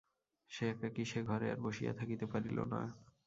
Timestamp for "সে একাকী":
0.51-1.03